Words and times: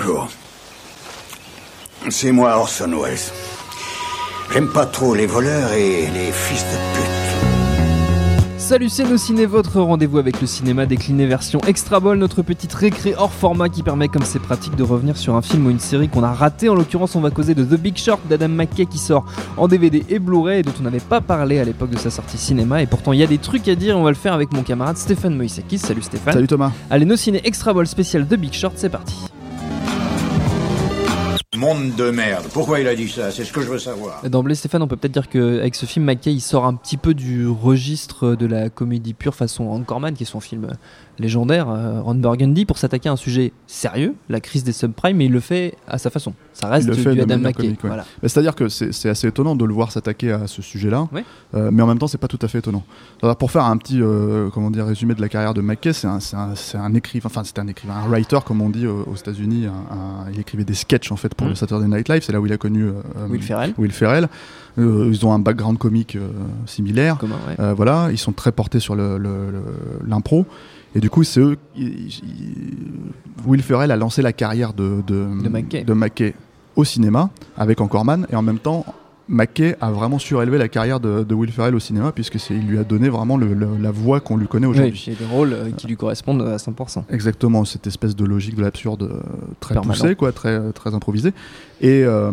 Bonjour. 0.00 0.28
C'est 2.08 2.30
moi 2.30 2.56
Orson 2.56 2.88
Welles. 3.02 3.18
J'aime 4.52 4.68
pas 4.68 4.86
trop 4.86 5.12
les 5.12 5.26
voleurs 5.26 5.72
et 5.72 6.06
les 6.06 6.30
fils 6.30 6.62
de 6.62 6.76
pute. 6.94 8.58
Salut 8.58 8.88
c'est 8.90 9.18
Ciné, 9.18 9.44
votre 9.44 9.80
rendez-vous 9.80 10.18
avec 10.18 10.40
le 10.40 10.46
cinéma 10.46 10.86
décliné 10.86 11.26
version 11.26 11.58
extra 11.66 11.98
ball, 11.98 12.16
notre 12.16 12.42
petite 12.42 12.72
récré 12.74 13.14
hors 13.18 13.32
format 13.32 13.68
qui 13.68 13.82
permet 13.82 14.06
comme 14.06 14.22
c'est 14.22 14.38
pratique 14.38 14.76
de 14.76 14.84
revenir 14.84 15.16
sur 15.16 15.34
un 15.34 15.42
film 15.42 15.66
ou 15.66 15.70
une 15.70 15.80
série 15.80 16.08
qu'on 16.08 16.22
a 16.22 16.32
raté. 16.32 16.68
En 16.68 16.76
l'occurrence 16.76 17.16
on 17.16 17.20
va 17.20 17.30
causer 17.30 17.56
de 17.56 17.64
The 17.64 17.80
Big 17.80 17.96
Short 17.96 18.20
d'Adam 18.28 18.50
McKay 18.50 18.86
qui 18.86 18.98
sort 18.98 19.26
en 19.56 19.66
DVD 19.66 20.04
et 20.08 20.20
Blu-ray 20.20 20.60
et 20.60 20.62
dont 20.62 20.74
on 20.78 20.84
n'avait 20.84 21.00
pas 21.00 21.20
parlé 21.20 21.58
à 21.58 21.64
l'époque 21.64 21.90
de 21.90 21.98
sa 21.98 22.10
sortie 22.10 22.38
cinéma 22.38 22.82
et 22.82 22.86
pourtant 22.86 23.12
il 23.12 23.18
y 23.18 23.24
a 23.24 23.26
des 23.26 23.38
trucs 23.38 23.66
à 23.66 23.74
dire 23.74 23.98
on 23.98 24.04
va 24.04 24.10
le 24.10 24.16
faire 24.16 24.34
avec 24.34 24.52
mon 24.52 24.62
camarade 24.62 24.96
Stéphane 24.96 25.34
Moïsakis. 25.34 25.78
Salut 25.78 26.02
Stéphane. 26.02 26.34
Salut 26.34 26.46
Thomas. 26.46 26.70
Allez 26.88 27.04
nos 27.04 27.16
ciné 27.16 27.40
extra 27.42 27.72
ball 27.72 27.88
spécial 27.88 28.28
The 28.28 28.34
Big 28.34 28.52
Short 28.52 28.74
c'est 28.76 28.90
parti. 28.90 29.16
Monde 31.58 31.96
de 31.96 32.10
merde. 32.10 32.44
Pourquoi 32.52 32.78
il 32.78 32.86
a 32.86 32.94
dit 32.94 33.08
ça? 33.08 33.30
C'est 33.32 33.44
ce 33.44 33.52
que 33.52 33.60
je 33.60 33.68
veux 33.68 33.78
savoir. 33.80 34.22
D'emblée, 34.28 34.54
Stéphane, 34.54 34.80
on 34.82 34.86
peut 34.86 34.96
peut-être 34.96 35.12
dire 35.12 35.28
qu'avec 35.28 35.74
ce 35.74 35.86
film, 35.86 36.04
McKay, 36.04 36.32
il 36.32 36.40
sort 36.40 36.64
un 36.66 36.74
petit 36.74 36.96
peu 36.96 37.14
du 37.14 37.48
registre 37.48 38.36
de 38.36 38.46
la 38.46 38.70
comédie 38.70 39.12
pure 39.14 39.34
façon 39.34 39.64
Anchorman, 39.64 40.14
qui 40.14 40.22
est 40.22 40.26
son 40.26 40.38
film 40.40 40.68
légendaire, 41.18 41.68
euh, 41.68 42.00
Ron 42.00 42.14
Burgundy, 42.14 42.64
pour 42.64 42.78
s'attaquer 42.78 43.08
à 43.08 43.12
un 43.12 43.16
sujet 43.16 43.52
sérieux, 43.66 44.14
la 44.28 44.38
crise 44.40 44.62
des 44.62 44.70
subprimes, 44.70 45.16
mais 45.16 45.26
il 45.26 45.32
le 45.32 45.40
fait 45.40 45.74
à 45.88 45.98
sa 45.98 46.10
façon. 46.10 46.32
Ça 46.52 46.68
reste 46.68 46.86
Il 46.86 46.90
le 46.90 46.96
du 46.96 47.02
fait 47.02 47.14
de 47.16 47.22
Adam 47.22 47.38
McKay. 47.38 47.68
ouais. 47.70 47.76
Voilà. 47.82 48.04
C'est-à-dire 48.22 48.54
que 48.54 48.68
c'est 48.68 49.08
assez 49.08 49.26
étonnant 49.26 49.56
de 49.56 49.64
le 49.64 49.74
voir 49.74 49.90
s'attaquer 49.90 50.30
à 50.30 50.46
ce 50.46 50.62
sujet-là, 50.62 51.08
Ouais. 51.12 51.24
euh, 51.54 51.70
mais 51.72 51.82
en 51.82 51.88
même 51.88 51.98
temps, 51.98 52.06
c'est 52.06 52.18
pas 52.18 52.28
tout 52.28 52.38
à 52.40 52.46
fait 52.46 52.58
étonnant. 52.58 52.84
Alors, 53.20 53.34
pour 53.36 53.50
faire 53.50 53.64
un 53.64 53.76
petit 53.78 54.00
euh, 54.00 54.48
comment 54.54 54.70
dire, 54.70 54.86
résumé 54.86 55.14
de 55.14 55.20
la 55.20 55.28
carrière 55.28 55.54
de 55.54 55.60
McKay, 55.60 55.92
c'est 55.92 56.06
un, 56.06 56.94
écrivain, 56.94 57.26
enfin, 57.26 57.42
c'est 57.42 57.58
un 57.58 57.66
écrivain, 57.66 57.94
un 57.96 58.08
writer, 58.08 58.38
comme 58.46 58.60
on 58.60 58.70
dit 58.70 58.86
aux 58.86 59.16
États-Unis. 59.16 59.66
un- 59.66 59.70
un- 59.96 60.30
il 60.32 60.38
écrivait 60.38 60.64
des 60.64 60.74
sketchs 60.74 61.10
en 61.10 61.16
fait 61.16 61.34
pour 61.34 61.47
Mm. 61.48 61.50
le 61.50 61.54
Saturday 61.56 61.88
Night 61.88 62.08
Live, 62.08 62.22
c'est 62.24 62.32
là 62.32 62.40
où 62.40 62.46
il 62.46 62.52
a 62.52 62.56
connu 62.58 62.84
euh, 62.84 62.92
Will 63.28 63.42
Ferrell, 63.42 63.74
Will 63.78 63.92
Ferrell. 63.92 64.28
Euh, 64.78 65.08
ils 65.12 65.26
ont 65.26 65.32
un 65.32 65.38
background 65.40 65.76
comique 65.78 66.14
euh, 66.16 66.28
similaire. 66.66 67.18
ouais. 67.22 67.56
Euh, 67.58 67.74
voilà, 67.74 68.08
ils 68.12 68.18
sont 68.18 68.32
très 68.32 68.52
portés 68.52 68.78
sur 68.80 68.94
le- 68.94 69.18
l'impro. 70.06 70.46
Et 70.94 71.00
du 71.00 71.10
coup, 71.10 71.22
c'est 71.24 71.40
eux. 71.40 71.56
ils- 71.76 72.06
ils- 72.08 73.46
Will 73.46 73.62
Ferrell 73.62 73.90
a 73.90 73.96
lancé 73.96 74.22
la 74.22 74.32
carrière 74.32 74.72
de, 74.72 75.02
de, 75.06 75.26
De 75.42 75.48
McKay. 75.48 75.84
de 75.84 75.92
McKay 75.92 76.34
au 76.76 76.84
cinéma 76.84 77.30
avec 77.56 77.80
Anchorman. 77.80 78.26
Et 78.30 78.36
en 78.36 78.42
même 78.42 78.58
temps, 78.58 78.84
McKay 79.28 79.76
a 79.80 79.90
vraiment 79.90 80.18
surélevé 80.18 80.56
la 80.58 80.68
carrière 80.68 81.00
de, 81.00 81.22
de 81.22 81.34
Will 81.34 81.52
Ferrell 81.52 81.74
au 81.74 81.78
cinéma 81.78 82.12
puisque 82.12 82.36
il 82.50 82.66
lui 82.66 82.78
a 82.78 82.84
donné 82.84 83.08
vraiment 83.10 83.36
le- 83.36 83.52
le- 83.52 83.76
la 83.78 83.90
voix 83.90 84.20
qu'on 84.20 84.36
lui 84.38 84.46
connaît 84.48 84.66
Oui, 84.66 84.72
aujourd'hui. 84.78 85.04
y 85.06 85.10
a 85.10 85.14
des 85.14 85.26
rôles 85.26 85.52
euh, 85.52 85.70
qui 85.76 85.86
lui 85.86 85.96
correspondent 85.96 86.42
à 86.42 86.56
100%. 86.56 87.04
Exactement, 87.10 87.64
cette 87.64 87.86
espèce 87.86 88.16
de 88.16 88.24
logique 88.24 88.54
de 88.56 88.62
l'absurde 88.62 89.02
euh, 89.02 89.20
très 89.60 89.74
Permanent. 89.74 89.92
poussée, 90.00 90.14
quoi, 90.14 90.32
très, 90.32 90.72
très 90.72 90.94
improvisée. 90.94 91.32
Et, 91.80 92.02
euh, 92.04 92.30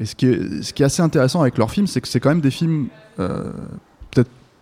et 0.00 0.04
ce, 0.04 0.14
qui 0.16 0.26
est, 0.26 0.62
ce 0.62 0.72
qui 0.72 0.82
est 0.82 0.86
assez 0.86 1.02
intéressant 1.02 1.42
avec 1.42 1.56
leurs 1.58 1.70
films, 1.70 1.86
c'est 1.86 2.00
que 2.00 2.08
c'est 2.08 2.20
quand 2.20 2.30
même 2.30 2.40
des 2.40 2.50
films, 2.50 2.88
euh, 3.20 3.50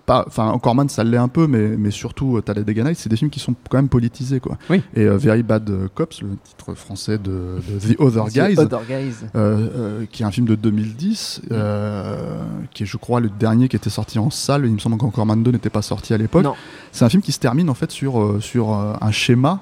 pas, 0.08 0.24
enfin, 0.26 0.48
encore 0.48 0.74
Man, 0.74 0.88
ça 0.88 1.04
l'est 1.04 1.16
un 1.19 1.28
peu, 1.28 1.46
mais, 1.46 1.76
mais 1.76 1.91
surtout, 1.92 2.36
euh, 2.38 2.41
Talladega 2.42 2.82
Nights, 2.82 2.98
c'est 2.98 3.08
des 3.08 3.16
films 3.16 3.30
qui 3.30 3.41
sont 3.41 3.54
quand 3.69 3.76
même 3.78 3.88
politisés, 3.91 4.41
quoi. 4.41 4.56
Oui. 4.70 4.82
Et 4.94 5.02
euh, 5.04 5.16
Very 5.19 5.42
Bad 5.42 5.70
Cops, 5.94 6.22
le 6.22 6.30
titre 6.42 6.74
français 6.74 7.19
de, 7.19 7.58
de 7.69 7.94
The 7.94 8.00
Other 8.00 8.24
Guys, 8.28 8.56
The 8.56 8.58
Other 8.60 8.80
Guys. 8.88 9.12
euh, 9.36 9.68
euh, 9.76 10.04
qui 10.10 10.22
est 10.22 10.26
un 10.26 10.30
film 10.30 10.47
de 10.47 10.54
2010, 10.54 11.42
euh, 11.52 12.42
qui 12.72 12.82
est, 12.82 12.86
je 12.86 12.97
crois, 12.97 13.20
le 13.20 13.28
dernier 13.28 13.68
qui 13.68 13.76
était 13.76 13.91
sorti 13.91 14.18
en 14.18 14.30
salle. 14.30 14.64
Il 14.66 14.72
me 14.72 14.78
semble 14.78 14.97
qu'encore 14.97 15.26
Man 15.26 15.42
2 15.42 15.50
n'était 15.52 15.70
pas 15.70 15.82
sorti 15.82 16.14
à 16.14 16.18
l'époque. 16.18 16.44
Non, 16.44 16.54
C'est 16.91 17.04
un 17.04 17.08
film 17.08 17.22
qui 17.22 17.32
se 17.32 17.38
termine 17.38 17.68
en 17.70 17.74
fait 17.74 17.91
sur, 17.91 18.20
euh, 18.20 18.41
sur 18.41 18.72
euh, 18.74 18.94
un 19.00 19.10
schéma, 19.10 19.60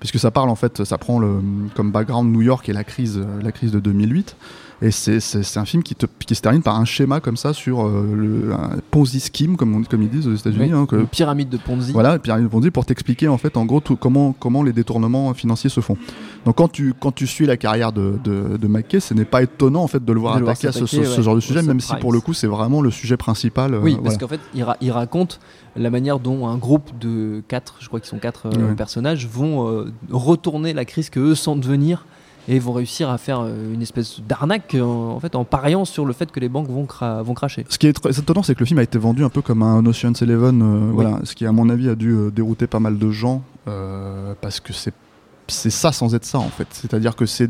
puisque 0.00 0.18
ça 0.18 0.30
parle 0.30 0.48
en 0.48 0.56
fait, 0.56 0.84
ça 0.84 0.98
prend 0.98 1.18
le, 1.18 1.34
comme 1.76 1.92
background 1.92 2.32
New 2.32 2.42
York 2.42 2.68
et 2.68 2.72
la 2.72 2.84
crise, 2.84 3.18
euh, 3.18 3.42
la 3.42 3.52
crise 3.52 3.70
de 3.72 3.78
2008. 3.80 4.36
Et 4.84 4.90
c'est- 4.90 5.56
un 5.56 5.64
film 5.64 5.84
qui, 5.84 5.94
te, 5.94 6.06
qui 6.26 6.34
se 6.34 6.40
termine 6.42 6.60
par 6.60 6.74
un 6.76 6.84
schéma 6.84 7.20
comme 7.20 7.36
ça 7.36 7.52
sur 7.52 7.86
euh, 7.86 8.04
le 8.16 8.52
un 8.52 8.78
Ponzi 8.90 9.20
scheme, 9.20 9.56
comme, 9.56 9.76
on- 9.76 9.82
comme 9.84 10.02
ils 10.02 10.08
disent 10.10 10.26
aux 10.26 10.34
États-Unis. 10.34 10.64
oui. 10.64 10.72
hein, 10.72 10.86
que- 10.86 11.04
pyramide 11.04 11.48
de 11.48 11.56
Ponzi. 11.56 11.92
voilà, 11.92 12.18
pyramide 12.18 12.46
de 12.46 12.50
Ponzi 12.50 12.70
pour 12.72 12.84
t'expliquer 12.84 13.28
en 13.28 13.38
fait 13.38 13.56
en 13.56 13.64
gros 13.64 13.78
tout, 13.78 13.94
comment, 13.94 14.32
comment 14.32 14.64
les 14.64 14.72
détournements 14.72 15.32
financiers 15.34 15.70
se 15.70 15.80
font. 15.80 15.96
Donc 16.44 16.56
quand 16.56 16.66
tu, 16.66 16.94
quand 16.98 17.12
tu 17.12 17.28
suis 17.28 17.46
la 17.46 17.56
carrière 17.56 17.92
de, 17.92 18.18
de, 18.24 18.56
de 18.56 18.66
McKay, 18.66 18.98
ce 18.98 19.14
n'est 19.14 19.24
pas 19.24 19.42
étonnant 19.44 19.84
en 19.84 19.86
fait 19.86 20.04
de 20.04 20.12
le 20.12 20.18
voir 20.18 20.36
De 20.40 20.42
attaquer 20.42 20.66
à 20.66 20.72
ce, 20.72 20.84
genre 21.22 21.36
de 21.36 21.40
sujet, 21.40 21.62
même 21.62 21.78
si 21.80 21.94
pour 21.96 22.12
le 22.12 22.20
coup 22.20 22.32
c'est 22.34 22.48
vraiment 22.48 22.80
le 22.82 22.90
sujet 22.90 23.16
principal. 23.16 23.74
euh, 23.74 23.80
Oui, 23.80 23.92
voilà. 23.92 24.02
parce 24.04 24.18
qu'en 24.18 24.26
fait, 24.28 24.40
il, 24.52 24.64
ra- 24.64 24.76
il 24.80 24.90
raconte 24.90 25.38
la 25.76 25.90
manière 25.90 26.18
dont 26.18 26.48
un 26.48 26.56
groupe 26.56 26.90
de 27.00 27.40
quatre, 27.46 27.76
je 27.78 27.86
crois 27.86 28.00
qu'ils 28.00 28.08
sont 28.10 28.18
quatre 28.18 28.46
euh, 28.46 28.74
personnages, 28.74 29.28
vont 29.28 29.68
euh, 29.70 29.92
retourner 30.10 30.72
la 30.72 30.84
crise 30.84 31.08
que 31.08 31.20
eux 31.20 31.34
sentent 31.36 31.64
venir 31.64 32.04
et 32.48 32.58
vont 32.58 32.72
réussir 32.72 33.08
à 33.10 33.18
faire 33.18 33.40
euh, 33.40 33.72
une 33.74 33.82
espèce 33.82 34.20
d'arnaque 34.20 34.74
euh, 34.74 34.82
en 34.82 35.20
fait 35.20 35.34
en 35.36 35.44
pariant 35.44 35.84
sur 35.84 36.04
le 36.04 36.12
fait 36.12 36.30
que 36.32 36.40
les 36.40 36.48
banques 36.48 36.68
vont, 36.68 36.84
cra- 36.84 37.22
vont 37.22 37.34
cracher. 37.34 37.64
Ce 37.68 37.78
qui 37.78 37.86
est 37.86 37.92
très 37.92 38.18
étonnant, 38.18 38.42
c'est 38.42 38.54
que 38.54 38.60
le 38.60 38.66
film 38.66 38.78
a 38.78 38.82
été 38.82 38.98
vendu 38.98 39.24
un 39.24 39.28
peu 39.28 39.42
comme 39.42 39.62
un 39.62 39.84
Ocean's 39.86 40.20
Eleven, 40.22 40.62
euh, 40.62 40.90
voilà, 40.92 41.20
ce 41.24 41.34
qui 41.34 41.46
à 41.46 41.52
mon 41.52 41.68
avis 41.68 41.88
a 41.88 41.94
dû 41.94 42.10
euh, 42.12 42.30
dérouter 42.30 42.66
pas 42.66 42.80
mal 42.80 42.98
de 42.98 43.10
gens 43.10 43.42
euh, 43.68 44.34
parce 44.40 44.60
que 44.60 44.72
c'est 44.72 44.94
c'est 45.48 45.70
ça 45.70 45.92
sans 45.92 46.14
être 46.14 46.24
ça 46.24 46.38
en 46.38 46.48
fait. 46.48 46.68
C'est-à-dire 46.70 47.14
que 47.16 47.26
c'est 47.26 47.48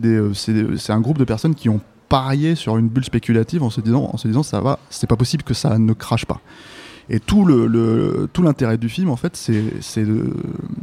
un 0.91 1.01
groupe 1.01 1.19
de 1.19 1.25
personnes 1.25 1.55
qui 1.55 1.69
ont 1.69 1.81
parié 2.09 2.55
sur 2.55 2.77
une 2.77 2.89
bulle 2.89 3.05
spéculative 3.05 3.63
en 3.63 3.71
se 3.71 3.81
disant, 3.81 4.11
en 4.13 4.17
se 4.17 4.27
disant 4.29 4.43
ça 4.43 4.61
va, 4.61 4.79
c'est 4.91 5.07
pas 5.07 5.17
possible 5.17 5.45
que 5.45 5.55
ça 5.55 5.79
ne 5.79 5.93
crache 5.93 6.25
pas. 6.27 6.41
Et 7.11 7.19
tout 7.21 7.45
le, 7.45 7.67
le- 7.67 8.29
tout 8.33 8.43
l'intérêt 8.43 8.79
du 8.79 8.89
film, 8.89 9.11
en 9.11 9.17
fait, 9.17 9.37
c'est 9.37 10.05
de, 10.05 10.31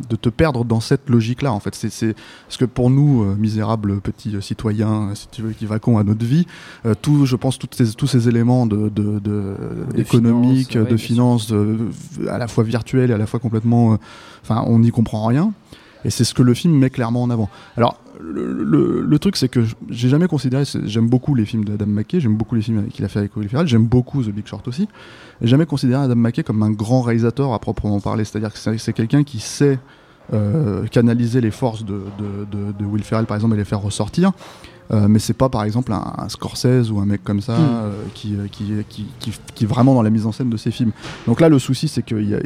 de 0.10 0.16
te 0.16 0.30
perdre 0.30 0.66
dans 0.66 0.80
cette 0.80 1.10
logique-là. 1.10 1.52
En 1.54 1.60
fait, 1.60 1.74
c'est 1.76 2.14
parce 2.48 2.58
que 2.58 2.66
pour 2.66 2.90
nous, 2.90 3.24
euh, 3.24 3.36
misérables 3.36 4.00
petits 4.02 4.36
euh, 4.36 4.42
citoyens, 4.42 5.12
si 5.16 5.28
tu 5.30 5.42
veux, 5.42 5.52
qui 5.52 5.66
vaquons 5.66 5.98
à 5.98 6.04
notre 6.04 6.26
vie, 6.26 6.46
euh, 6.86 6.94
tout, 7.02 7.26
je 7.26 7.36
pense, 7.36 7.58
toutes 7.58 7.74
ces- 7.76 7.94
tous 7.94 8.08
ces 8.08 8.28
éléments 8.28 8.66
de, 8.66 8.90
de, 8.90 9.20
de- 9.20 9.56
économiques, 10.02 10.78
de 10.78 10.98
finances, 10.98 11.52
euh, 11.52 11.78
à 12.30 12.38
la 12.38 12.48
fois 12.48 12.64
virtuelles 12.64 13.12
et 13.12 13.14
à 13.14 13.18
la 13.18 13.26
fois 13.28 13.40
complètement, 13.40 13.98
enfin, 14.44 14.64
on 14.68 14.80
n'y 14.80 14.92
comprend 14.92 15.26
rien. 15.26 15.54
Et 16.06 16.10
c'est 16.10 16.24
ce 16.24 16.34
que 16.34 16.44
le 16.44 16.54
film 16.54 16.74
met 16.78 16.90
clairement 16.90 17.24
en 17.24 17.30
avant. 17.30 17.50
Alors, 17.78 18.00
le, 18.22 19.18
truc, 19.20 19.36
c'est 19.36 19.50
que 19.50 19.62
j'ai 19.90 20.10
jamais 20.10 20.28
considéré, 20.28 20.64
j'aime 20.86 21.08
beaucoup 21.10 21.36
les 21.36 21.46
films 21.46 21.66
d'Adam 21.66 21.86
McKay, 21.88 22.20
j'aime 22.20 22.36
beaucoup 22.38 22.56
les 22.56 22.62
films 22.62 22.88
qu'il 22.88 23.04
a 23.06 23.08
fait 23.10 23.20
avec 23.20 23.36
Will 23.36 23.50
Ferrell, 23.50 23.68
j'aime 23.68 23.86
beaucoup 23.86 24.24
The 24.24 24.30
Big 24.30 24.46
Short 24.48 24.68
aussi. 24.68 24.88
J'ai 25.42 25.48
jamais 25.48 25.66
considéré 25.66 26.02
Adam 26.04 26.16
McKay 26.16 26.44
comme 26.44 26.64
un 26.64 26.72
grand 26.72 27.02
réalisateur 27.02 27.54
à 27.54 27.60
proprement 27.60 28.00
parler. 28.00 28.24
C'est-à-dire 28.26 28.54
que 28.54 28.78
c'est 28.78 28.94
quelqu'un 28.94 29.24
qui 29.24 29.40
sait 29.40 29.80
euh, 30.34 30.86
canaliser 30.88 31.42
les 31.42 31.52
forces 31.52 31.84
de, 31.84 32.02
de- 32.20 32.72
de 32.72 32.86
Will 32.86 33.04
Ferrell, 33.04 33.26
par 33.26 33.36
exemple, 33.36 33.56
et 33.56 33.58
les 33.58 33.66
faire 33.66 33.82
ressortir. 33.82 34.32
Euh, 34.92 35.08
mais 35.08 35.20
c'est 35.20 35.34
pas 35.34 35.50
par 35.50 35.64
exemple 35.64 35.94
un, 35.94 36.14
un 36.18 36.30
Scorsese 36.30 36.90
ou 36.92 37.00
un 37.00 37.06
mec 37.06 37.24
comme 37.24 37.42
ça 37.42 37.58
Hmm. 37.58 37.68
euh, 37.84 37.92
qui, 38.14 38.36
euh, 38.36 38.48
qui, 38.52 38.64
qui, 38.90 39.06
qui, 39.20 39.32
qui 39.54 39.64
est 39.64 39.68
vraiment 39.68 39.94
dans 39.94 40.02
la 40.02 40.10
mise 40.10 40.26
en 40.26 40.32
scène 40.32 40.50
de 40.50 40.58
ses 40.58 40.72
films. 40.72 40.92
Donc 41.28 41.42
là, 41.42 41.50
le 41.50 41.60
souci, 41.60 41.88
c'est 41.88 42.02
qu'il 42.04 42.42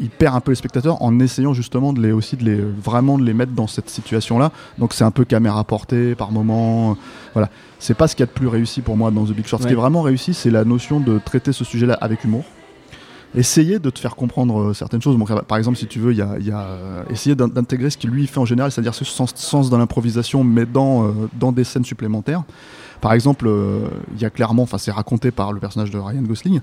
il, 0.00 0.10
perd 0.10 0.36
un 0.36 0.40
peu 0.40 0.52
les 0.52 0.56
spectateurs 0.56 1.02
en 1.02 1.18
essayant 1.18 1.52
justement 1.54 1.92
de 1.92 2.00
les 2.00 2.12
aussi 2.12 2.36
de 2.36 2.44
les 2.44 2.60
vraiment 2.60 3.18
de 3.18 3.24
les 3.24 3.34
mettre 3.34 3.52
dans 3.52 3.66
cette 3.66 3.90
situation-là. 3.90 4.52
Donc 4.78 4.92
c'est 4.92 5.04
un 5.04 5.10
peu 5.10 5.24
caméra 5.24 5.64
portée 5.64 6.14
par 6.14 6.30
moment. 6.30 6.96
Voilà, 7.34 7.48
c'est 7.78 7.94
pas 7.94 8.06
ce 8.08 8.14
qu'il 8.14 8.22
y 8.22 8.28
a 8.28 8.32
de 8.32 8.32
plus 8.32 8.48
réussi 8.48 8.80
pour 8.80 8.96
moi 8.96 9.10
dans 9.10 9.24
The 9.24 9.32
Big 9.32 9.46
Short. 9.46 9.62
Ce 9.62 9.66
qui 9.66 9.72
est 9.72 9.76
vraiment 9.76 10.02
réussi, 10.02 10.34
c'est 10.34 10.50
la 10.50 10.64
notion 10.64 11.00
de 11.00 11.18
traiter 11.18 11.52
ce 11.52 11.64
sujet-là 11.64 11.94
avec 12.00 12.24
humour. 12.24 12.44
Essayer 13.34 13.78
de 13.78 13.90
te 13.90 13.98
faire 13.98 14.16
comprendre 14.16 14.58
euh, 14.58 14.74
certaines 14.74 15.02
choses. 15.02 15.16
Bon, 15.16 15.26
par 15.26 15.58
exemple, 15.58 15.76
si 15.76 15.86
tu 15.86 15.98
veux, 15.98 16.12
il 16.12 16.18
y 16.18 16.22
a, 16.22 16.36
il 16.38 16.46
y 16.46 16.50
a, 16.50 16.60
euh, 16.60 17.02
essayer 17.10 17.36
d'intégrer 17.36 17.90
ce 17.90 17.98
qu'il 17.98 18.10
lui 18.10 18.26
fait 18.26 18.38
en 18.38 18.46
général, 18.46 18.72
c'est-à-dire 18.72 18.94
ce 18.94 19.04
sens, 19.04 19.34
sens 19.34 19.68
dans 19.68 19.78
l'improvisation, 19.78 20.44
mais 20.44 20.64
dans, 20.64 21.04
euh, 21.04 21.10
dans 21.38 21.52
des 21.52 21.64
scènes 21.64 21.84
supplémentaires. 21.84 22.44
Par 23.00 23.12
exemple, 23.12 23.46
euh, 23.46 23.86
il 24.14 24.20
y 24.20 24.24
a 24.24 24.30
clairement, 24.30 24.64
enfin, 24.64 24.78
c'est 24.78 24.90
raconté 24.90 25.30
par 25.30 25.52
le 25.52 25.60
personnage 25.60 25.90
de 25.90 25.98
Ryan 25.98 26.22
Gosling, 26.22 26.56
et 26.56 26.60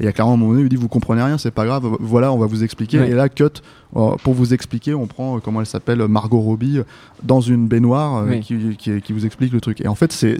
il 0.00 0.06
y 0.06 0.08
a 0.08 0.12
clairement 0.12 0.34
un 0.34 0.36
moment 0.36 0.50
donné, 0.50 0.62
il 0.62 0.64
lui 0.64 0.70
dit 0.70 0.76
Vous 0.76 0.88
comprenez 0.88 1.22
rien, 1.22 1.38
c'est 1.38 1.52
pas 1.52 1.64
grave, 1.64 1.88
voilà, 2.00 2.32
on 2.32 2.38
va 2.38 2.46
vous 2.46 2.64
expliquer. 2.64 2.98
Ouais. 2.98 3.10
Et 3.10 3.14
là, 3.14 3.28
cut, 3.28 3.44
euh, 3.44 4.16
pour 4.22 4.34
vous 4.34 4.52
expliquer, 4.52 4.94
on 4.94 5.06
prend, 5.06 5.36
euh, 5.36 5.40
comment 5.40 5.60
elle 5.60 5.66
s'appelle, 5.66 6.06
Margot 6.08 6.40
Robbie, 6.40 6.80
dans 7.22 7.40
une 7.40 7.68
baignoire, 7.68 8.24
qui, 8.42 8.76
qui, 8.76 9.00
qui 9.00 9.12
vous 9.12 9.26
explique 9.26 9.52
le 9.52 9.60
truc. 9.60 9.80
Et 9.80 9.88
en 9.88 9.94
fait, 9.94 10.12
c'est. 10.12 10.38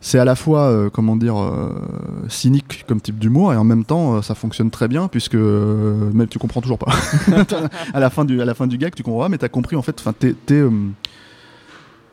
C'est, 0.00 0.18
à 0.18 0.24
la 0.24 0.36
fois, 0.36 0.68
euh, 0.68 0.90
comment 0.90 1.16
dire, 1.16 1.36
euh, 1.38 1.74
cynique 2.28 2.84
comme 2.86 3.00
type 3.00 3.18
d'humour 3.18 3.52
et 3.52 3.56
en 3.56 3.64
même 3.64 3.84
temps, 3.84 4.14
euh, 4.16 4.22
ça 4.22 4.34
fonctionne 4.34 4.70
très 4.70 4.86
bien 4.86 5.08
puisque 5.08 5.34
même 5.34 6.28
tu 6.28 6.38
comprends 6.38 6.60
toujours 6.60 6.78
pas. 6.78 6.92
à 7.94 7.98
la 7.98 8.08
fin 8.08 8.24
du, 8.24 8.40
à 8.40 8.44
la 8.44 8.54
fin 8.54 8.66
du 8.66 8.78
gag, 8.78 8.94
tu 8.94 9.02
comprends 9.02 9.22
pas, 9.22 9.28
mais 9.28 9.38
t'as 9.38 9.48
compris 9.48 9.74
en 9.74 9.82
fait. 9.82 9.96
Enfin, 9.98 10.12
t'es, 10.12 10.34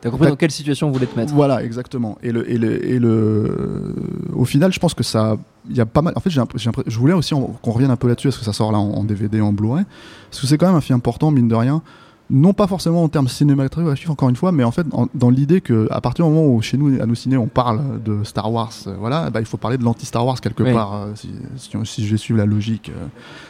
T'as 0.02 0.10
compris 0.10 0.28
dans 0.28 0.36
quelle 0.36 0.50
situation 0.50 0.88
on 0.88 0.90
voulait 0.90 1.06
te 1.06 1.18
mettre 1.18 1.32
Voilà, 1.32 1.64
exactement. 1.64 2.18
Et 2.22 2.30
le, 2.30 2.48
et 2.50 2.58
le, 2.58 2.86
et 2.86 2.98
le, 2.98 3.94
au 4.34 4.44
final, 4.44 4.72
je 4.72 4.78
pense 4.78 4.92
que 4.92 5.02
ça, 5.02 5.38
il 5.68 5.76
y 5.76 5.80
a 5.80 5.86
pas 5.86 6.02
mal. 6.02 6.12
En 6.16 6.20
fait, 6.20 6.30
j'ai 6.30 6.40
je 6.86 6.98
voulais 6.98 7.14
aussi 7.14 7.34
qu'on 7.34 7.72
revienne 7.72 7.90
un 7.90 7.96
peu 7.96 8.06
là-dessus, 8.06 8.28
parce 8.28 8.38
que 8.38 8.44
ça 8.44 8.52
sort 8.52 8.72
là 8.72 8.78
en, 8.78 8.90
en 8.90 9.04
DVD, 9.04 9.40
en 9.40 9.52
Blu-ray, 9.52 9.84
parce 10.30 10.42
que 10.42 10.46
c'est 10.46 10.58
quand 10.58 10.66
même 10.66 10.76
un 10.76 10.80
film 10.80 10.98
important, 10.98 11.30
mine 11.30 11.48
de 11.48 11.54
rien. 11.54 11.82
Non 12.28 12.52
pas 12.52 12.66
forcément 12.66 13.04
en 13.04 13.08
termes 13.08 13.28
cinématographiques, 13.28 14.10
encore 14.10 14.28
une 14.28 14.34
fois, 14.34 14.50
mais 14.50 14.64
en 14.64 14.72
fait 14.72 14.84
en- 14.90 15.06
dans 15.14 15.30
l'idée 15.30 15.60
que 15.60 15.86
à 15.92 16.00
partir 16.00 16.24
du 16.26 16.32
moment 16.32 16.52
où 16.52 16.60
chez 16.60 16.76
nous, 16.76 17.00
à 17.00 17.06
nos 17.06 17.14
ciné, 17.14 17.36
on 17.36 17.46
parle 17.46 18.02
de 18.02 18.24
Star 18.24 18.50
Wars, 18.52 18.72
euh, 18.88 18.96
voilà, 18.98 19.30
bah, 19.30 19.38
il 19.38 19.46
faut 19.46 19.58
parler 19.58 19.78
de 19.78 19.84
l'anti-Star 19.84 20.26
Wars 20.26 20.40
quelque 20.40 20.64
Oui. 20.64 20.72
part, 20.72 20.94
euh, 20.94 21.12
si, 21.14 21.30
si, 21.56 21.76
on- 21.76 21.84
si 21.84 22.04
je 22.04 22.10
vais 22.10 22.16
suivre 22.16 22.38
la 22.38 22.46
logique, 22.46 22.88
euh, 22.90 23.06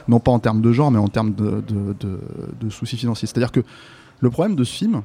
non 0.09 0.21
pas 0.21 0.31
en 0.31 0.39
termes 0.41 0.61
de 0.61 0.73
genre, 0.73 0.91
mais 0.91 0.99
en 0.99 1.09
termes 1.09 1.33
de, 1.35 1.63
de, 1.67 1.95
de- 1.99 2.21
de 2.61 2.69
soucis 2.71 2.99
financiers. 2.99 3.27
C'est-à-dire 3.27 3.51
que 3.51 3.61
le 4.21 4.31
problème 4.31 4.57
de 4.57 4.65
ce 4.65 4.75
film, 4.75 5.03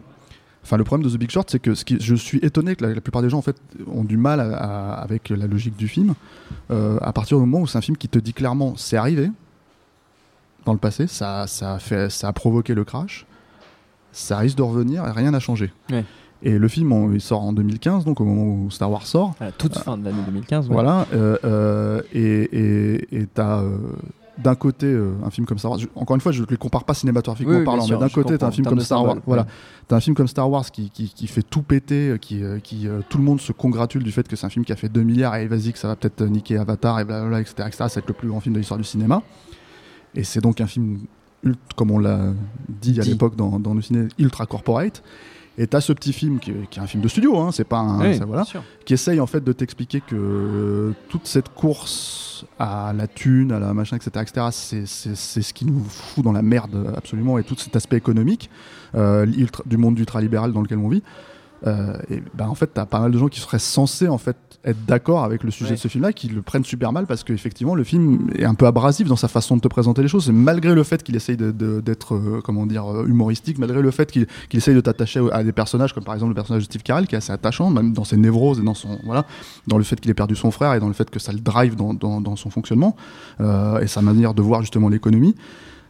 Enfin, 0.63 0.77
le 0.77 0.83
problème 0.83 1.09
de 1.09 1.15
The 1.15 1.19
Big 1.19 1.31
Short, 1.31 1.49
c'est 1.49 1.57
que 1.57 1.73
ce 1.73 1.83
qui, 1.83 1.97
je 1.99 2.13
suis 2.13 2.37
étonné 2.43 2.75
que 2.75 2.85
la, 2.85 2.93
la 2.93 3.01
plupart 3.01 3.23
des 3.23 3.31
gens 3.31 3.39
en 3.39 3.41
fait 3.41 3.55
ont 3.91 4.03
du 4.03 4.15
mal 4.15 4.39
à- 4.39 4.57
à- 4.57 4.93
avec 5.01 5.29
la 5.29 5.47
logique 5.47 5.75
du 5.75 5.87
film. 5.87 6.13
euh, 6.69 6.99
à 7.01 7.11
partir 7.13 7.37
du 7.37 7.41
moment 7.47 7.61
où 7.63 7.67
c'est 7.67 7.79
un 7.79 7.81
film 7.81 7.97
qui 7.97 8.07
te 8.07 8.19
dit 8.19 8.31
clairement, 8.31 8.75
c'est 8.77 8.95
arrivé 8.95 9.31
dans 10.65 10.73
le 10.73 10.77
passé, 10.77 11.07
ça, 11.07 11.47
ça 11.47 11.73
a 11.73 11.79
fait, 11.79 12.11
ça 12.11 12.27
a 12.27 12.33
provoqué 12.33 12.75
le 12.75 12.83
crash, 12.83 13.25
ça 14.11 14.37
risque 14.37 14.57
de 14.57 14.61
revenir 14.63 15.05
et 15.07 15.11
rien 15.11 15.31
n'a 15.31 15.39
changé. 15.39 15.71
Ouais. 15.91 16.05
Et 16.43 16.57
le 16.57 16.67
film, 16.67 16.91
on- 16.91 17.11
il 17.13 17.21
sort 17.21 17.41
en 17.43 17.53
2015, 17.53 18.03
donc 18.03 18.19
au 18.19 18.25
moment 18.25 18.43
où 18.65 18.71
Star 18.71 18.89
Wars 18.91 19.05
sort. 19.05 19.35
À 19.39 19.45
la 19.45 19.51
toute 19.51 19.77
fin 19.77 19.97
de 19.97 20.05
l'année 20.05 20.23
2015. 20.25 20.67
ouais. 20.67 20.73
Voilà, 20.73 21.05
euh, 21.13 21.37
euh, 21.45 22.01
et 22.13 23.27
t'as 23.33 23.59
euh, 23.61 23.77
d'un 24.39 24.55
côté 24.55 24.87
euh, 24.87 25.11
un 25.23 25.29
film 25.29 25.45
comme 25.45 25.59
Star 25.59 25.69
Wars. 25.71 25.79
je- 25.79 25.87
encore 25.93 26.15
une 26.15 26.21
fois, 26.21 26.31
je 26.31 26.41
ne 26.41 26.47
les 26.47 26.57
compare 26.57 26.83
pas 26.83 26.95
cinématographiquement 26.95 27.53
Oui, 27.53 27.59
oui, 27.59 27.65
parlant, 27.65 27.83
sûr, 27.83 27.99
mais 27.99 28.05
d'un 28.07 28.09
côté, 28.09 28.37
t'as 28.39 28.47
un 28.47 28.51
film 28.51 28.65
comme 28.65 28.79
Star 28.79 29.03
Wars. 29.05 29.17
Voilà, 29.27 29.43
ouais. 29.43 29.47
t'as 29.87 29.97
un 29.97 29.99
film 29.99 30.15
comme 30.15 30.27
Star 30.27 30.49
Wars 30.49 30.65
qui, 30.71 30.89
qui, 30.89 31.09
qui 31.13 31.27
fait 31.27 31.43
tout 31.43 31.61
péter, 31.61 32.15
qui, 32.19 32.43
euh, 32.43 32.57
qui 32.57 32.87
euh, 32.87 33.01
tout 33.07 33.19
le 33.19 33.23
monde 33.23 33.39
se 33.39 33.51
congratule 33.51 34.01
du 34.01 34.11
fait 34.11 34.27
que 34.27 34.35
c'est 34.35 34.47
un 34.47 34.49
film 34.49 34.65
qui 34.65 34.71
a 34.71 34.75
fait 34.75 34.89
2 34.89 35.03
milliards 35.03 35.35
et 35.35 35.45
vas-y 35.47 35.71
que 35.73 35.77
ça 35.77 35.89
va 35.89 35.95
peut-être 35.95 36.23
niquer 36.23 36.57
Avatar 36.57 36.99
et 36.99 37.05
blablabla, 37.05 37.39
etc., 37.41 37.53
etc. 37.67 37.71
Ça 37.77 37.85
va 37.85 37.91
être 37.99 38.07
le 38.07 38.13
plus 38.15 38.29
grand 38.29 38.39
film 38.39 38.53
de 38.55 38.59
l'histoire 38.59 38.79
du 38.79 38.83
cinéma. 38.83 39.21
Et 40.15 40.23
c'est 40.23 40.41
donc 40.41 40.59
un 40.59 40.67
film, 40.67 41.01
comme 41.75 41.91
on 41.91 41.99
l'a 41.99 42.33
dit 42.69 42.99
à 42.99 43.03
l'époque 43.03 43.35
dans, 43.35 43.59
dans 43.59 43.73
nos 43.73 43.81
ciné, 43.81 44.07
ultra 44.19 44.45
corporate. 44.45 45.03
Et 45.57 45.67
t'as 45.67 45.81
ce 45.81 45.91
petit 45.91 46.13
film 46.13 46.39
qui, 46.39 46.53
qui 46.69 46.79
est 46.79 46.81
un 46.81 46.87
film 46.87 47.03
de 47.03 47.07
studio, 47.09 47.37
hein, 47.37 47.51
c'est 47.51 47.65
pas 47.65 47.79
un. 47.79 47.99
Oui, 47.99 48.17
ça, 48.17 48.25
voilà 48.25 48.45
qui 48.85 48.93
essaye 48.93 49.19
en 49.19 49.27
fait 49.27 49.43
de 49.43 49.53
t'expliquer 49.53 50.01
que 50.01 50.15
euh, 50.15 50.93
toute 51.09 51.27
cette 51.27 51.49
course 51.49 52.45
à 52.57 52.93
la 52.93 53.07
thune, 53.07 53.51
à 53.51 53.59
la 53.59 53.73
machin, 53.73 53.97
etc., 53.97 54.25
etc., 54.27 54.47
c'est, 54.51 54.85
ce 55.41 55.53
qui 55.53 55.65
nous 55.65 55.83
fout 55.83 56.23
dans 56.23 56.31
la 56.31 56.41
merde 56.41 56.93
absolument, 56.95 57.37
et 57.37 57.43
tout 57.43 57.55
cet 57.57 57.75
aspect 57.75 57.97
économique 57.97 58.49
euh, 58.95 59.25
du 59.65 59.77
monde 59.77 59.99
ultralibéral 59.99 60.53
dans 60.53 60.61
lequel 60.61 60.79
on 60.79 60.89
vit. 60.89 61.03
Euh, 61.67 61.93
et 62.09 62.23
ben 62.33 62.47
en 62.47 62.55
fait, 62.55 62.71
t'as 62.73 62.85
pas 62.85 62.99
mal 62.99 63.11
de 63.11 63.17
gens 63.19 63.27
qui 63.27 63.39
seraient 63.39 63.59
censés 63.59 64.07
en 64.07 64.17
fait 64.17 64.35
être 64.63 64.83
d'accord 64.85 65.23
avec 65.23 65.43
le 65.43 65.49
sujet 65.51 65.71
Ouais. 65.71 65.75
de 65.75 65.79
ce 65.81 65.87
film-là, 65.87 66.11
qui 66.13 66.27
le 66.27 66.41
prennent 66.41 66.63
super 66.63 66.91
mal 66.91 67.05
parce 67.07 67.23
qu'effectivement 67.23 67.73
le 67.75 67.83
film 67.83 68.29
est 68.35 68.45
un 68.45 68.53
peu 68.55 68.65
abrasif 68.67 69.07
dans 69.07 69.15
sa 69.15 69.27
façon 69.27 69.55
de 69.57 69.61
te 69.61 69.67
présenter 69.67 70.01
les 70.01 70.07
choses. 70.07 70.29
Et 70.29 70.31
malgré 70.31 70.73
le 70.75 70.83
fait 70.83 71.01
qu'il 71.03 71.15
essaye 71.15 71.37
d'être 71.37 72.15
euh, 72.15 72.41
comment 72.43 72.65
dire 72.65 72.85
euh, 72.91 73.05
humoristique, 73.07 73.57
malgré 73.59 73.81
le 73.81 73.91
fait 73.91 74.11
qu'il 74.11 74.27
essaye 74.53 74.75
de 74.75 74.81
t'attacher 74.81 75.21
à 75.31 75.43
des 75.43 75.51
personnages 75.51 75.93
comme 75.93 76.03
par 76.03 76.13
exemple 76.15 76.29
le 76.31 76.35
personnage 76.35 76.63
de 76.63 76.65
Steve 76.65 76.83
Carell 76.83 77.07
qui 77.07 77.15
est 77.15 77.19
assez 77.19 77.31
attachant, 77.33 77.69
même 77.69 77.93
dans 77.93 78.03
ses 78.03 78.17
névroses 78.17 78.59
et 78.59 78.63
dans 78.63 78.73
son 78.75 78.99
voilà, 79.05 79.25
dans 79.67 79.77
le 79.77 79.83
fait 79.83 79.99
qu'il 79.99 80.11
ait 80.11 80.15
perdu 80.15 80.35
son 80.35 80.51
frère 80.51 80.73
et 80.73 80.79
dans 80.79 80.87
le 80.87 80.93
fait 80.93 81.09
que 81.09 81.19
ça 81.19 81.31
le 81.31 81.39
drive 81.39 81.75
dans, 81.75 81.93
dans, 81.93 82.21
dans 82.21 82.35
son 82.35 82.49
fonctionnement 82.49 82.95
euh, 83.39 83.79
et 83.79 83.87
sa 83.87 84.01
manière 84.01 84.33
de 84.33 84.41
voir 84.41 84.61
justement 84.61 84.89
l'économie. 84.89 85.35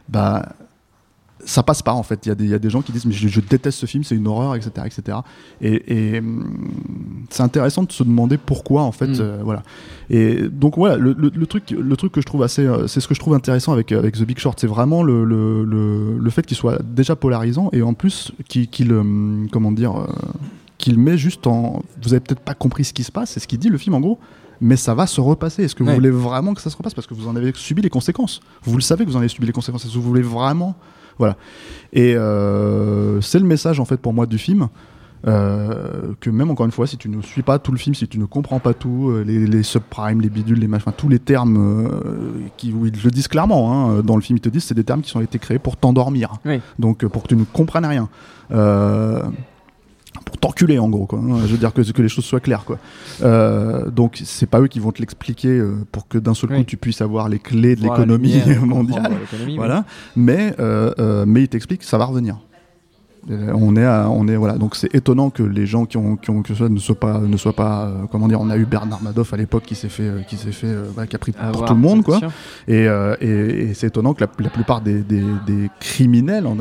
Bah 0.08 0.46
ça 1.44 1.62
passe 1.62 1.82
pas 1.82 1.92
en 1.92 2.02
fait. 2.02 2.24
Il 2.26 2.28
y, 2.28 2.32
a 2.32 2.34
des- 2.34 2.44
il 2.44 2.50
y 2.50 2.54
a 2.54 2.58
des 2.58 2.70
gens 2.70 2.82
qui 2.82 2.92
disent 2.92 3.04
mais 3.06 3.12
je, 3.12 3.26
je 3.28 3.40
déteste 3.40 3.78
ce 3.78 3.86
film, 3.86 4.04
c'est 4.04 4.14
une 4.14 4.26
horreur, 4.28 4.54
etc., 4.54 4.70
etc. 4.86 5.18
Et, 5.60 6.14
et, 6.14 6.18
hum, 6.20 6.70
c'est 7.30 7.42
intéressant 7.42 7.82
de 7.82 7.92
se 7.92 8.02
demander 8.04 8.38
pourquoi 8.38 8.82
en 8.82 8.92
fait, 8.92 9.08
Mm. 9.08 9.16
euh, 9.20 9.40
voilà. 9.42 9.62
Et 10.10 10.48
donc 10.48 10.76
voilà, 10.76 10.96
le, 10.96 11.14
le- 11.18 11.32
le 11.34 11.46
truc, 11.46 11.70
le 11.70 11.96
truc 11.96 12.12
que 12.12 12.20
je 12.20 12.26
trouve 12.26 12.42
assez, 12.42 12.64
euh, 12.66 12.86
c'est 12.86 13.00
ce 13.00 13.08
que 13.08 13.14
je 13.14 13.20
trouve 13.20 13.34
intéressant 13.34 13.72
avec 13.72 13.90
avec 13.92 14.14
The 14.16 14.22
Big 14.24 14.38
Short, 14.38 14.58
c'est 14.60 14.66
vraiment 14.66 15.02
le, 15.02 16.30
fait 16.30 16.46
qu'il 16.46 16.56
soit 16.56 16.80
déjà 16.82 17.16
polarisant 17.16 17.68
et 17.72 17.82
en 17.82 17.94
plus 17.94 18.32
qu'il, 18.48 18.92
hum, 18.92 19.48
comment 19.52 19.72
dire, 19.72 19.96
euh, 19.96 20.06
qu'il 20.78 20.98
met 20.98 21.16
juste 21.18 21.46
en, 21.46 21.82
vous 22.02 22.12
avez 22.12 22.20
peut-être 22.20 22.40
pas 22.40 22.54
compris 22.54 22.84
ce 22.84 22.92
qui 22.92 23.04
se 23.04 23.12
passe, 23.12 23.30
c'est 23.30 23.40
ce 23.40 23.46
qu'il 23.46 23.58
dit 23.58 23.68
le 23.68 23.78
film 23.78 23.94
en 23.94 24.00
gros. 24.00 24.18
Mais 24.64 24.76
ça 24.76 24.94
va 24.94 25.08
se 25.08 25.20
repasser. 25.20 25.64
Est-ce 25.64 25.74
que 25.74 25.82
vous 25.82 25.88
Ouais. 25.88 25.94
voulez 25.96 26.10
vraiment 26.10 26.54
que 26.54 26.60
ça 26.60 26.70
se 26.70 26.76
repasse? 26.76 26.94
Parce 26.94 27.08
que 27.08 27.14
vous 27.14 27.26
en 27.26 27.34
avez 27.34 27.50
subi 27.56 27.82
les 27.82 27.90
conséquences. 27.90 28.38
Vous 28.62 28.76
le 28.76 28.80
savez 28.80 29.04
que 29.04 29.10
vous 29.10 29.16
en 29.16 29.18
avez 29.18 29.26
subi 29.28 29.44
les 29.46 29.52
conséquences. 29.52 29.84
Est-ce 29.84 29.92
que 29.94 29.98
vous 29.98 30.04
voulez 30.06 30.22
vraiment 30.22 30.76
Voilà. 31.18 31.36
Et 31.92 32.14
euh, 32.16 33.20
c'est 33.20 33.38
le 33.38 33.44
message 33.46 33.80
en 33.80 33.84
fait 33.84 33.96
pour 33.98 34.12
moi 34.12 34.26
du 34.26 34.38
film. 34.38 34.68
euh, 35.26 36.14
que 36.20 36.30
même 36.30 36.50
encore 36.50 36.66
une 36.66 36.72
fois, 36.72 36.86
si 36.86 36.96
tu 36.96 37.08
ne 37.08 37.22
suis 37.22 37.42
pas 37.42 37.58
tout 37.58 37.70
le 37.72 37.78
film, 37.78 37.94
si 37.94 38.08
tu 38.08 38.18
ne 38.18 38.24
comprends 38.24 38.58
pas 38.58 38.74
tout, 38.74 39.10
euh, 39.10 39.22
les, 39.24 39.46
les 39.46 39.62
subprimes, 39.62 40.20
les 40.20 40.28
bidules, 40.28 40.58
les 40.58 40.66
machins, 40.66 40.92
tous 40.96 41.08
les 41.08 41.20
termes 41.20 41.56
euh, 41.86 42.48
qui, 42.56 42.72
où 42.72 42.86
ils 42.86 43.02
le 43.04 43.10
disent 43.10 43.28
clairement, 43.28 43.72
hein, 43.72 44.02
dans 44.02 44.16
le 44.16 44.22
film 44.22 44.38
ils 44.38 44.40
te 44.40 44.48
disent, 44.48 44.64
c'est 44.64 44.74
des 44.74 44.84
termes 44.84 45.02
qui 45.02 45.16
ont 45.16 45.20
été 45.20 45.38
créés 45.38 45.60
pour 45.60 45.76
t'endormir. 45.76 46.32
Oui. 46.44 46.60
Donc 46.78 47.06
pour 47.06 47.22
que 47.22 47.28
tu 47.28 47.36
ne 47.36 47.44
comprennes 47.44 47.86
rien. 47.86 48.08
Pour 50.24 50.38
t'enculer 50.38 50.78
en 50.78 50.88
gros 50.88 51.06
quoi. 51.06 51.20
Je 51.46 51.52
veux 51.52 51.58
dire 51.58 51.72
que, 51.72 51.82
que 51.90 52.02
les 52.02 52.08
choses 52.08 52.24
soient 52.24 52.40
claires 52.40 52.64
quoi. 52.64 52.78
Euh, 53.22 53.90
donc 53.90 54.20
c'est 54.24 54.46
pas 54.46 54.60
eux 54.60 54.68
qui 54.68 54.80
vont 54.80 54.92
te 54.92 55.00
l'expliquer 55.00 55.48
euh, 55.48 55.74
pour 55.92 56.08
que 56.08 56.18
d'un 56.18 56.34
seul 56.34 56.50
coup 56.50 56.56
Oui. 56.56 56.64
tu 56.64 56.76
puisses 56.76 57.00
avoir 57.00 57.28
les 57.28 57.38
clés 57.38 57.76
de 57.76 57.82
l'économie 57.82 58.40
mondiale. 58.62 59.12
Voilà. 59.56 59.84
Mais 60.16 60.54
euh, 60.60 60.92
euh, 60.98 61.24
mais 61.26 61.42
il 61.42 61.48
t'explique 61.48 61.80
que 61.80 61.86
ça 61.86 61.98
va 61.98 62.04
revenir. 62.06 62.36
Euh, 63.30 63.52
On 63.54 63.76
est, 63.76 63.84
à- 63.84 64.08
on 64.10 64.26
est 64.26 64.34
voilà. 64.34 64.58
Donc 64.58 64.74
c'est 64.74 64.92
étonnant 64.96 65.30
que 65.30 65.44
les 65.44 65.64
gens 65.64 65.84
qui 65.86 65.96
ont, 65.96 66.16
qui 66.16 66.30
ont 66.30 66.42
que 66.42 66.54
ça 66.54 66.68
ne 66.68 66.78
soient 66.80 66.98
pas, 66.98 67.20
ne 67.20 67.36
soient 67.36 67.52
pas, 67.52 67.86
euh, 67.86 67.94
comment 68.10 68.26
dire. 68.26 68.40
On 68.40 68.50
a 68.50 68.56
eu 68.56 68.64
Bernard 68.66 69.00
Madoff 69.00 69.32
à 69.32 69.36
l'époque 69.36 69.62
qui 69.64 69.76
s'est 69.76 69.88
fait, 69.88 70.02
euh, 70.08 70.22
qui 70.22 70.36
s'est 70.36 70.50
fait, 70.50 70.66
euh, 70.66 70.86
voilà, 70.92 71.06
qui 71.06 71.14
a 71.14 71.20
pris 71.20 71.30
pour 71.30 71.40
voir, 71.52 71.64
tout 71.66 71.74
le 71.74 71.80
monde 71.80 72.02
quoi. 72.02 72.18
Et, 72.66 72.88
et, 73.20 73.62
et 73.70 73.74
c'est 73.74 73.86
étonnant 73.86 74.12
que 74.14 74.24
la, 74.24 74.30
la 74.40 74.50
plupart 74.50 74.80
des, 74.80 75.02
des, 75.02 75.22
des 75.46 75.70
criminels, 75.78 76.46
en- 76.48 76.56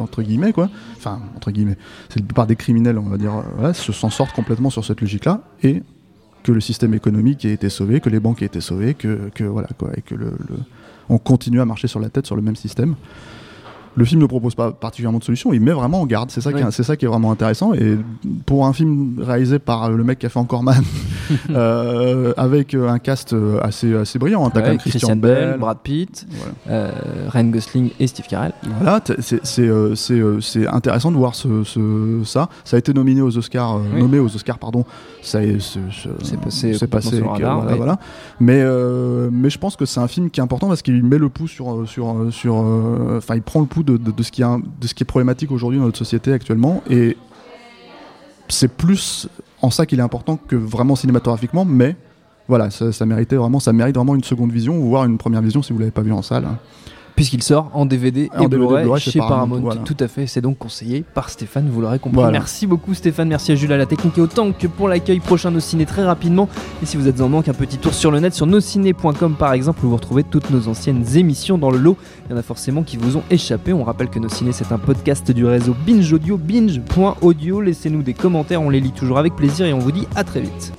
entre 0.00 0.22
guillemets, 0.22 0.52
quoi, 0.54 0.70
enfin, 0.96 1.20
entre 1.36 1.50
guillemets, 1.50 1.76
c'est 2.08 2.20
la 2.20 2.24
plupart 2.26 2.46
des 2.46 2.56
criminels, 2.56 2.96
on 2.98 3.02
va 3.10 3.18
dire, 3.18 3.32
voilà, 3.56 3.74
se 3.74 3.92
s'en 3.92 4.08
sortent 4.10 4.32
complètement 4.34 4.70
sur 4.70 4.82
cette 4.84 5.02
logique-là, 5.02 5.42
et 5.62 5.82
que 6.42 6.52
le 6.52 6.60
système 6.60 6.94
économique 6.94 7.44
ait 7.44 7.52
été 7.52 7.68
sauvé, 7.68 8.00
que 8.00 8.08
les 8.08 8.20
banques 8.20 8.40
aient 8.40 8.46
été 8.46 8.60
sauvées, 8.62 8.94
que, 8.94 9.28
que 9.34 9.44
voilà, 9.44 9.68
quoi, 9.78 9.90
et 9.96 10.00
que 10.00 10.14
le, 10.14 10.26
le- 10.48 10.56
on 11.10 11.18
continue 11.18 11.60
à 11.60 11.64
marcher 11.66 11.86
sur 11.86 12.00
la 12.00 12.08
tête 12.08 12.24
sur 12.26 12.34
le 12.36 12.42
même 12.42 12.56
système. 12.56 12.94
Le 13.98 14.04
film 14.04 14.20
ne 14.20 14.26
propose 14.26 14.54
pas 14.54 14.72
particulièrement 14.72 15.18
de 15.18 15.24
solution, 15.24 15.52
il 15.54 15.60
met 15.60 15.72
vraiment 15.72 16.02
en 16.02 16.06
garde. 16.06 16.30
C'est 16.30 16.42
ça, 16.42 16.52
qui 16.52 16.58
est- 16.60 16.64
Oui. 16.64 16.68
c'est 16.70 16.82
ça 16.82 16.96
qui 16.96 17.06
est 17.06 17.08
vraiment 17.08 17.32
intéressant. 17.32 17.72
Et 17.72 17.96
pour 18.44 18.66
un 18.66 18.72
film 18.74 19.16
réalisé 19.20 19.58
par 19.58 19.90
le 19.90 20.04
mec 20.04 20.18
qui 20.18 20.26
a 20.26 20.28
fait 20.28 20.38
encore 20.38 20.62
Man, 20.62 20.84
avec 22.36 22.74
euh, 22.74 22.88
un 22.88 22.98
cast 22.98 23.32
euh, 23.32 23.58
assez, 23.62 23.94
assez 23.94 24.18
brillant, 24.18 24.46
hein. 24.46 24.50
t'as 24.52 24.60
quand 24.60 24.66
Ouais, 24.66 24.72
même 24.72 24.78
Christian 24.78 25.16
Bell, 25.16 25.56
Brad 25.58 25.78
Pitt, 25.82 26.26
Voilà. 26.30 26.52
euh, 26.70 26.90
Ryan 27.28 27.44
Gosling 27.44 27.90
et 27.98 28.06
Steve 28.06 28.26
Carell. 28.26 28.52
Voilà, 28.80 29.00
c'est 29.20 29.68
euh, 29.68 29.94
euh, 30.10 30.40
intéressant 30.70 31.10
de 31.10 31.16
voir 31.16 31.34
ce, 31.34 31.64
ce- 31.64 32.22
ça. 32.24 32.48
Ça 32.64 32.76
a 32.76 32.78
été 32.78 32.92
nominé 32.92 33.20
aux 33.22 33.36
Oscars, 33.36 33.76
euh, 33.76 33.80
Oui. 33.94 34.00
nommé 34.02 34.18
aux 34.18 34.34
Oscars, 34.34 34.58
pardon. 34.58 34.84
Ça 35.22 35.42
est, 35.42 35.58
c'est, 35.60 36.36
passé 36.40 36.74
c'est 36.74 36.86
passé. 36.86 37.20
radar, 37.20 37.56
voilà, 37.60 37.72
oui. 37.72 37.76
voilà. 37.76 37.98
Mais, 38.40 38.60
euh, 38.62 39.28
mais 39.32 39.50
je 39.50 39.58
pense 39.58 39.76
que 39.76 39.84
c'est 39.84 40.00
un 40.00 40.08
film 40.08 40.30
qui 40.30 40.40
est 40.40 40.42
important 40.42 40.68
parce 40.68 40.82
qu'il 40.82 41.02
met 41.02 41.18
le 41.18 41.28
pouls 41.28 41.48
sur, 41.48 41.72
euh, 41.74 41.86
sur, 41.86 42.10
euh, 42.10 42.30
sur, 42.30 42.56
euh, 42.62 43.18
enfin, 43.18 43.34
il 43.34 43.42
prend 43.42 43.60
le 43.60 43.66
pouls 43.66 43.82
de, 43.82 43.96
de, 43.96 44.10
de 44.10 44.22
ce 44.22 44.30
qui 44.30 44.42
est, 44.42 44.44
un- 44.44 44.60
de 44.60 44.86
ce 44.86 44.94
qui 44.94 45.02
est 45.02 45.06
problématique 45.06 45.50
aujourd'hui 45.50 45.78
dans 45.78 45.86
notre 45.86 45.98
société 45.98 46.32
actuellement. 46.32 46.82
Et 46.88 47.16
c'est 48.48 48.68
plus 48.70 49.28
en 49.62 49.70
ça 49.70 49.86
qu'il 49.86 49.98
est 49.98 50.02
important 50.02 50.36
que 50.36 50.56
vraiment 50.56 50.96
cinématographiquement, 50.96 51.64
mais 51.64 51.96
voilà, 52.48 52.70
ça, 52.70 53.06
méritait 53.06 53.36
vraiment, 53.36 53.58
ça 53.58 53.72
mérite 53.72 53.96
vraiment 53.96 54.14
une 54.14 54.24
seconde 54.24 54.52
vision, 54.52 54.78
voire 54.78 55.04
une 55.04 55.18
première 55.18 55.42
vision 55.42 55.62
si 55.62 55.72
vous 55.72 55.78
l'avez 55.78 55.90
pas 55.90 56.02
vu 56.02 56.12
en 56.12 56.22
salle. 56.22 56.46
Puisqu'il 57.16 57.42
sort 57.42 57.70
en 57.72 57.86
DVD 57.86 58.28
En 58.36 58.42
et 58.42 58.48
DVD, 58.48 58.56
Blu-ray 58.56 59.00
chez 59.00 59.12
chez 59.12 59.18
Paramount. 59.18 59.36
Paramount, 59.36 59.60
voilà. 59.60 59.80
Tout 59.80 59.96
à 60.00 60.06
fait, 60.06 60.26
c'est 60.26 60.42
donc 60.42 60.58
conseillé 60.58 61.02
par 61.14 61.30
Stéphane, 61.30 61.66
vous 61.70 61.80
l'aurez 61.80 61.98
compris. 61.98 62.16
Voilà. 62.16 62.32
Merci 62.32 62.66
beaucoup 62.66 62.92
Stéphane, 62.92 63.28
merci 63.28 63.52
à 63.52 63.54
Jules 63.54 63.72
à 63.72 63.78
la 63.78 63.86
technique 63.86 64.18
et 64.18 64.20
autant 64.20 64.52
que 64.52 64.66
pour 64.66 64.86
l'accueil 64.86 65.20
prochain 65.20 65.50
Nos 65.50 65.60
Ciné 65.60 65.86
très 65.86 66.04
rapidement. 66.04 66.46
Et 66.82 66.86
si 66.86 66.98
vous 66.98 67.08
êtes 67.08 67.22
en 67.22 67.30
manque, 67.30 67.48
un 67.48 67.54
petit 67.54 67.78
tour 67.78 67.94
sur 67.94 68.10
le 68.10 68.20
net 68.20 68.34
sur 68.34 68.46
nosciné.com 68.46 69.34
par 69.38 69.54
exemple 69.54 69.84
où 69.86 69.88
vous 69.88 69.96
retrouvez 69.96 70.24
toutes 70.24 70.50
nos 70.50 70.68
anciennes 70.68 71.04
émissions 71.14 71.56
dans 71.56 71.70
le 71.70 71.78
lot. 71.78 71.96
Il 72.28 72.32
y 72.32 72.34
en 72.34 72.38
a 72.38 72.42
forcément 72.42 72.82
qui 72.82 72.98
vous 72.98 73.16
ont 73.16 73.22
échappé. 73.30 73.72
On 73.72 73.82
rappelle 73.82 74.10
que 74.10 74.18
Nos 74.18 74.28
Ciné 74.28 74.52
c'est 74.52 74.70
un 74.70 74.78
podcast 74.78 75.30
du 75.30 75.46
réseau 75.46 75.74
Binge 75.86 76.12
Audio, 76.12 76.36
binge.audio. 76.36 77.60
Laissez-nous 77.62 78.02
des 78.02 78.14
commentaires, 78.14 78.60
on 78.60 78.68
les 78.68 78.80
lit 78.80 78.92
toujours 78.92 79.16
avec 79.16 79.34
plaisir 79.34 79.64
et 79.64 79.72
on 79.72 79.78
vous 79.78 79.92
dit 79.92 80.06
à 80.14 80.22
très 80.22 80.42
vite. 80.42 80.74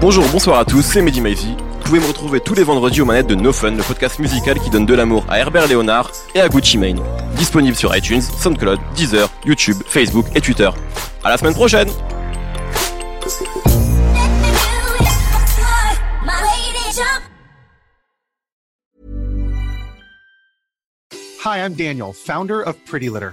Bonjour, 0.00 0.24
bonsoir 0.30 0.60
à 0.60 0.64
tous, 0.64 0.82
c'est 0.82 1.02
Mehdi 1.02 1.20
Maizy. 1.20 1.56
Pouvez 1.88 2.00
me 2.00 2.06
retrouver 2.06 2.40
tous 2.40 2.52
les 2.52 2.64
vendredis 2.64 3.00
aux 3.00 3.06
manettes 3.06 3.28
de 3.28 3.34
No 3.34 3.50
Fun, 3.50 3.70
le 3.70 3.82
podcast 3.82 4.18
musical 4.18 4.60
qui 4.60 4.68
donne 4.68 4.84
de 4.84 4.92
l'amour 4.92 5.24
à 5.26 5.38
Herbert 5.38 5.68
Léonard 5.68 6.12
et 6.34 6.40
à 6.42 6.46
Gucci 6.46 6.76
Mane. 6.76 7.00
Disponible 7.34 7.74
sur 7.74 7.96
iTunes, 7.96 8.20
SoundCloud, 8.20 8.78
Deezer, 8.94 9.30
YouTube, 9.46 9.78
Facebook 9.86 10.26
et 10.34 10.42
Twitter. 10.42 10.68
À 11.24 11.30
la 11.30 11.38
semaine 11.38 11.54
prochaine 11.54 11.88
Hi, 21.42 21.64
I'm 21.64 21.72
Daniel, 21.72 22.12
founder 22.12 22.60
of 22.60 22.76
Pretty 22.84 23.08
Litter. 23.08 23.32